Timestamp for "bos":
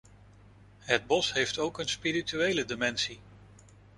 1.07-1.33